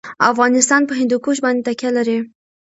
[0.31, 2.17] افغانستان په هندوکش باندې تکیه لري.